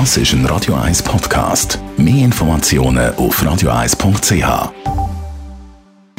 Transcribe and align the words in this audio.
Das 0.00 0.16
ist 0.16 0.32
ein 0.32 0.44
Radio 0.46 0.74
1 0.74 1.04
Podcast. 1.04 1.78
Mehr 1.96 2.24
Informationen 2.24 3.14
auf 3.14 3.40
radio1.ch. 3.40 4.72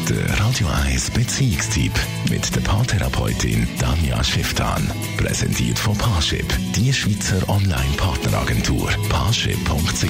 Der 0.07 0.39
Radio 0.39 0.67
1 0.85 1.11
Beziehungstyp 1.11 1.91
mit 2.29 2.55
der 2.55 2.61
Paartherapeutin 2.61 3.67
Danja 3.77 4.23
Schifftan. 4.23 4.89
Präsentiert 5.17 5.77
von 5.77 5.93
Paarship, 5.97 6.45
die 6.73 6.93
Schweizer 6.93 7.49
Online-Partneragentur. 7.49 8.91
Paarship.ch. 9.09 10.03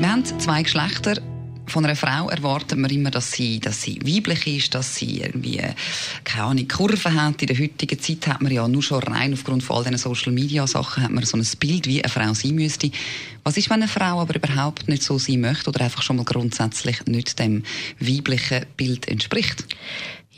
Wir 0.00 0.12
haben 0.12 0.24
zwei 0.38 0.64
Geschlechter 0.64 1.14
von 1.68 1.84
einer 1.84 1.96
Frau 1.96 2.28
erwartet 2.28 2.78
man 2.78 2.90
immer, 2.90 3.10
dass 3.10 3.32
sie, 3.32 3.60
dass 3.60 3.82
sie 3.82 4.00
weiblich 4.02 4.46
ist, 4.46 4.74
dass 4.74 4.96
sie 4.96 5.20
irgendwie, 5.20 5.60
keine 6.24 6.44
Ahnung, 6.44 6.68
Kurven 6.68 7.20
hat. 7.20 7.42
In 7.42 7.48
der 7.48 7.58
heutigen 7.58 7.98
Zeit 7.98 8.26
hat 8.26 8.42
man 8.42 8.52
ja 8.52 8.66
nur 8.66 8.82
schon 8.82 9.02
rein 9.02 9.32
aufgrund 9.32 9.62
von 9.62 9.76
all 9.76 9.84
diesen 9.84 9.98
Social 9.98 10.32
Media 10.32 10.66
Sachen 10.66 11.02
hat 11.02 11.10
man 11.10 11.24
so 11.24 11.36
ein 11.36 11.46
Bild, 11.60 11.86
wie 11.86 12.02
eine 12.02 12.12
Frau 12.12 12.34
sein 12.34 12.54
müsste. 12.54 12.90
Was 13.44 13.56
ist, 13.56 13.70
wenn 13.70 13.82
eine 13.82 13.88
Frau 13.88 14.20
aber 14.20 14.34
überhaupt 14.34 14.88
nicht 14.88 15.02
so 15.02 15.18
sein 15.18 15.40
möchte 15.40 15.70
oder 15.70 15.82
einfach 15.82 16.02
schon 16.02 16.16
mal 16.16 16.24
grundsätzlich 16.24 17.04
nicht 17.06 17.38
dem 17.38 17.62
weiblichen 18.00 18.66
Bild 18.76 19.08
entspricht? 19.08 19.64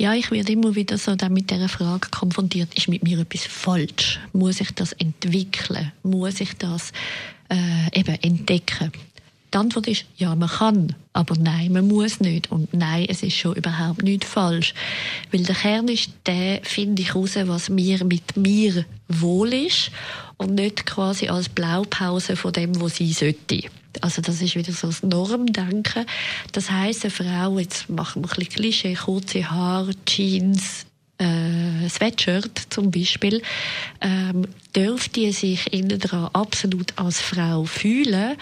Ja, 0.00 0.14
ich 0.14 0.30
werde 0.30 0.52
immer 0.52 0.74
wieder 0.74 0.96
so 0.96 1.14
mit 1.28 1.50
dieser 1.50 1.68
Frage 1.68 2.08
konfrontiert, 2.10 2.72
ist 2.74 2.88
mit 2.88 3.02
mir 3.02 3.18
etwas 3.18 3.44
falsch? 3.44 4.18
Muss 4.32 4.60
ich 4.60 4.70
das 4.70 4.92
entwickeln? 4.92 5.92
Muss 6.02 6.40
ich 6.40 6.54
das 6.56 6.92
äh, 7.50 7.98
eben 7.98 8.14
entdecken? 8.22 8.92
Die 9.52 9.58
Antwort 9.58 9.88
ist, 9.88 10.04
ja, 10.16 10.34
man 10.36 10.48
kann, 10.48 10.94
aber 11.12 11.34
nein, 11.36 11.72
man 11.72 11.88
muss 11.88 12.20
nicht. 12.20 12.52
Und 12.52 12.72
nein, 12.72 13.06
es 13.08 13.22
ist 13.22 13.36
schon 13.36 13.56
überhaupt 13.56 14.02
nicht 14.02 14.24
falsch. 14.24 14.74
Weil 15.32 15.42
der 15.42 15.56
Kern 15.56 15.88
ist 15.88 16.10
der, 16.26 16.60
finde 16.62 17.02
ich 17.02 17.14
raus, 17.14 17.32
was 17.34 17.68
mir 17.68 18.04
mit 18.04 18.36
mir 18.36 18.84
wohl 19.08 19.52
ist 19.52 19.90
und 20.36 20.54
nicht 20.54 20.86
quasi 20.86 21.28
als 21.28 21.48
Blaupause 21.48 22.36
von 22.36 22.52
dem, 22.52 22.80
was 22.80 22.96
sie 22.96 23.12
sollte. 23.12 23.62
Also 24.00 24.22
das 24.22 24.40
ist 24.40 24.54
wieder 24.54 24.72
so 24.72 24.86
das 24.86 25.02
Normdenken. 25.02 26.06
Das 26.52 26.70
heisst, 26.70 27.04
eine 27.04 27.10
Frau, 27.10 27.58
jetzt 27.58 27.90
machen 27.90 28.22
wir 28.22 28.30
ein 28.30 28.36
bisschen 28.36 28.54
Klischee, 28.54 28.94
kurze 28.94 29.50
Haare, 29.50 29.90
Jeans, 30.06 30.86
äh, 31.20 31.88
Sweatshirt 31.88 32.60
zum 32.70 32.90
Beispiel, 32.90 33.42
ähm, 34.00 34.46
dürfte 34.74 35.32
sich 35.32 35.72
innen 35.72 35.98
dran 36.00 36.30
absolut 36.32 36.92
als 36.96 37.20
Frau 37.20 37.64
fühlen, 37.64 38.36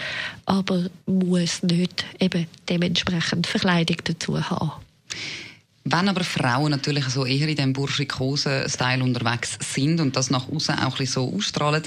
aber 0.46 0.88
muss 1.06 1.62
nicht 1.62 2.04
eben 2.20 2.46
dementsprechend 2.68 3.46
Verkleidung 3.46 3.98
dazu 4.04 4.40
haben. 4.48 4.72
Wenn 5.84 6.08
aber 6.08 6.22
Frauen 6.22 6.70
natürlich 6.70 7.06
so 7.06 7.24
eher 7.24 7.48
in 7.48 7.56
dem 7.56 7.72
burschikosen-Style 7.72 9.02
unterwegs 9.02 9.58
sind 9.60 10.00
und 10.00 10.16
das 10.16 10.30
nach 10.30 10.48
außen 10.48 10.78
auch 10.78 11.00
ein 11.00 11.06
so 11.06 11.34
ausstrahlen, 11.34 11.82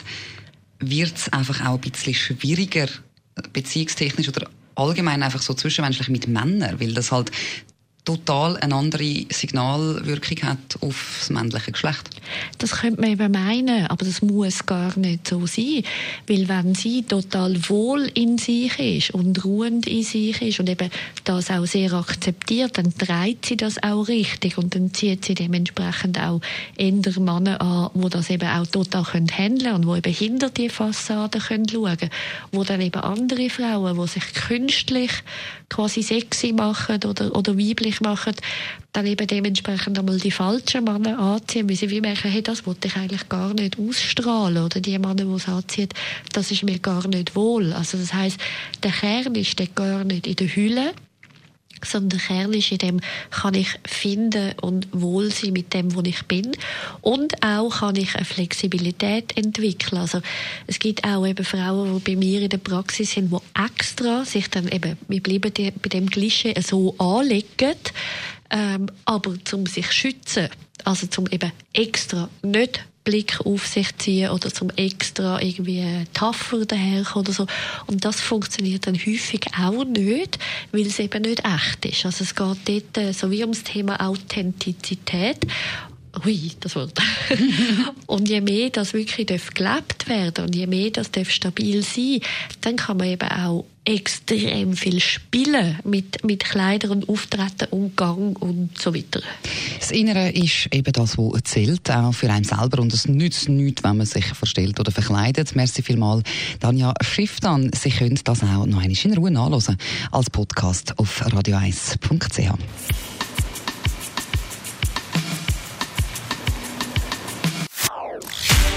wird 0.80 1.16
es 1.16 1.32
einfach 1.32 1.62
auch 1.66 1.76
ein 1.76 1.82
bisschen 1.82 2.16
schwieriger, 2.16 2.88
beziehungstechnisch 3.54 4.28
oder 4.28 4.50
allgemein 4.76 5.22
einfach 5.22 5.42
so 5.42 5.54
zwischenmenschlich 5.54 6.10
mit 6.10 6.28
Männern, 6.28 6.80
weil 6.80 6.94
das 6.94 7.12
halt 7.12 7.32
total 8.04 8.58
eine 8.58 8.76
andere 8.76 9.26
Signalwirkung 9.30 10.42
hat 10.44 10.78
auf 10.82 11.18
das 11.20 11.30
männliche 11.30 11.72
Geschlecht. 11.72 12.10
Das 12.58 12.72
könnte 12.72 13.02
man 13.02 13.12
eben 13.12 13.32
meinen, 13.32 13.88
aber 13.88 14.06
das 14.06 14.22
muss 14.22 14.66
gar 14.66 14.98
nicht 14.98 15.28
so 15.28 15.46
sein. 15.46 15.84
Weil 16.28 16.48
wenn 16.50 16.74
sie 16.74 17.04
total 17.04 17.58
wohl 17.70 18.10
in 18.14 18.38
sich 18.38 18.78
ist 18.80 19.12
und 19.12 19.44
ruhend 19.46 19.86
in 19.88 20.04
sich 20.04 20.42
ist 20.42 20.60
und 20.60 20.70
eben 20.70 20.90
das 21.26 21.52
auch 21.52 21.66
sehr 21.66 21.94
akzeptiert, 21.94 22.78
dann 22.78 22.96
treibt 22.98 23.46
sie 23.46 23.58
das 23.58 23.82
auch 23.84 24.08
richtig 24.08 24.58
und 24.58 24.74
dann 24.74 24.94
zieht 24.94 25.26
sie 25.26 25.36
dementsprechend 25.36 26.20
auch 26.20 26.42
eher 26.78 27.20
Männer 27.20 27.62
an, 27.62 27.90
die 27.94 28.10
das 28.10 28.30
eben 28.30 28.50
auch 28.50 28.66
total 28.66 29.04
handeln 29.04 29.60
können 29.60 29.76
und 29.76 29.86
die 29.86 30.10
eben 30.10 30.14
hinter 30.14 30.50
die 30.50 30.70
Fassade 30.70 31.40
können. 31.40 31.68
Wo 32.52 32.64
dann 32.64 32.82
eben 32.82 33.02
andere 33.02 33.50
Frauen, 33.50 34.00
die 34.00 34.08
sich 34.08 34.34
künstlich 34.34 35.12
quasi 35.72 36.04
sexy 36.04 36.52
machen 36.52 37.00
oder, 37.06 37.34
oder 37.36 37.58
weiblich 37.58 37.91
machen, 38.00 38.34
dann 38.94 39.06
eben 39.06 39.28
dementsprechend 39.28 40.00
einmal 40.00 40.20
die 40.20 40.32
falschen 40.32 40.86
Männer 40.86 41.20
anziehen, 41.20 41.68
weil 41.68 41.76
sie 41.76 41.90
wie 41.90 42.00
merken, 42.00 42.30
hey, 42.30 42.42
das 42.42 42.66
wollte 42.66 42.88
ich 42.88 42.96
eigentlich 42.96 43.28
gar 43.28 43.54
nicht 43.54 43.78
ausstrahlen. 43.78 44.64
Oder 44.64 44.80
die 44.80 44.98
Männer, 44.98 45.16
die 45.16 45.24
es 45.24 45.48
anziehen, 45.48 45.90
das 46.32 46.52
ist 46.52 46.64
mir 46.64 46.80
gar 46.80 47.08
nicht 47.08 47.36
wohl. 47.36 47.74
Also 47.74 47.98
das 47.98 48.14
heißt, 48.14 48.38
der 48.84 48.92
Kern 48.92 49.36
ist 49.36 49.58
gar 49.76 50.04
nicht 50.04 50.28
in 50.28 50.36
der 50.36 50.48
Hülle, 50.48 50.94
sondern 51.86 52.10
der 52.10 52.20
Kern 52.20 52.54
ist 52.54 52.72
in 52.72 52.78
dem, 52.78 53.00
kann 53.30 53.54
ich 53.54 53.70
finden 53.86 54.54
und 54.62 54.88
wohl 54.92 55.32
sein 55.32 55.54
mit 55.54 55.74
dem, 55.74 55.96
wo 55.96 56.02
ich 56.02 56.24
bin. 56.26 56.52
Und 57.02 57.44
auch 57.44 57.70
kann 57.80 57.96
ich 57.96 58.16
eine 58.16 58.26
Flexibilität 58.26 59.38
entwickeln. 59.38 60.00
Also, 60.00 60.22
es 60.68 60.80
gibt 60.80 61.04
auch 61.04 61.26
eben 61.26 61.46
Frauen, 61.46 61.96
die 61.96 62.12
bei 62.12 62.16
mir 62.18 62.42
in 62.42 62.50
der 62.50 62.58
Praxis 62.58 63.12
sind, 63.12 63.32
die 63.32 63.64
extra 63.64 64.26
sich 64.26 64.50
dann 64.50 64.68
eben, 64.68 64.98
wir 65.08 65.22
bleiben 65.22 65.52
bei 65.54 65.90
dem 65.90 66.10
Klischee 66.10 66.54
so 66.62 66.96
anlegen, 66.98 67.76
ähm, 68.50 68.88
aber 69.06 69.36
zum 69.44 69.66
sich 69.66 69.92
schützen. 69.92 70.50
Also 70.84 71.08
zum 71.08 71.28
eben 71.28 71.52
extra 71.74 72.30
nicht 72.42 72.84
Blick 73.04 73.40
auf 73.46 73.66
sich 73.66 73.98
ziehen 73.98 74.30
oder 74.30 74.54
zum 74.54 74.70
extra 74.76 75.42
irgendwie 75.42 76.06
tougher 76.14 76.66
daherkommen 76.66 77.28
oder 77.28 77.34
so. 77.34 77.48
Und 77.88 78.06
das 78.06 78.22
funktioniert 78.22 78.86
dann 78.88 78.96
häufig 78.96 79.42
auch 79.60 79.84
nicht, 79.86 80.38
weil 80.72 80.86
es 80.86 81.00
eben 81.00 81.24
nicht 81.24 81.44
echt 81.46 81.86
ist. 81.86 82.06
Also 82.06 82.24
es 82.24 82.36
geht 82.36 82.94
dort 82.96 82.98
äh, 82.98 83.12
so 83.14 83.32
wie 83.32 83.42
ums 83.42 83.64
Thema 83.64 84.00
Authentizität. 84.06 85.48
Hui, 86.26 86.52
das 86.60 86.76
Wort. 86.76 87.00
und 88.06 88.28
je 88.28 88.42
mehr 88.42 88.70
das 88.70 88.94
wirklich 88.94 89.28
gelebt 89.28 90.10
werden 90.10 90.46
und 90.46 90.56
je 90.56 90.68
mehr 90.68 90.90
das 90.90 91.10
stabil 91.30 91.84
sein 91.84 92.20
dann 92.60 92.76
kann 92.76 92.98
man 92.98 93.08
eben 93.08 93.30
auch 93.30 93.66
extrem 93.86 94.74
viel 94.74 95.00
spielen 95.00 95.80
mit, 95.84 96.24
mit 96.24 96.44
Kleidern, 96.44 97.08
Auftreten, 97.08 97.68
Umgang 97.72 98.36
und 98.36 98.78
so 98.78 98.94
weiter. 98.94 99.22
Das 99.92 100.00
Innere 100.00 100.30
ist 100.30 100.74
eben 100.74 100.94
das, 100.94 101.18
was 101.18 101.44
zählt, 101.44 101.92
auch 101.92 102.14
für 102.14 102.30
einen 102.30 102.46
selber. 102.46 102.82
Und 102.82 102.94
es 102.94 103.10
nützt 103.10 103.50
nichts, 103.50 103.84
wenn 103.84 103.98
man 103.98 104.06
sich 104.06 104.24
verstellt 104.26 104.80
oder 104.80 104.90
verkleidet. 104.90 105.54
Merci 105.54 105.84
vielmals, 105.84 106.24
Danja 106.62 106.94
Schifftan. 107.02 107.70
Sie 107.78 107.90
können 107.90 108.18
das 108.24 108.42
auch 108.42 108.66
noch 108.66 108.82
einmal 108.82 108.90
in 108.90 109.14
Ruhe 109.18 109.32
nachlesen 109.32 109.76
als 110.10 110.30
Podcast 110.30 110.98
auf 110.98 111.22
radio1.ch. 111.26 112.54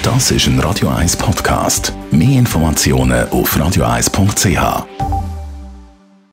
Das 0.02 0.30
ist 0.32 0.48
ein 0.48 0.58
Radio 0.58 0.88
1 0.88 1.16
Podcast. 1.16 1.92
Mehr 2.10 2.40
Informationen 2.40 3.28
auf 3.28 3.56
radio1.ch. 3.56 5.23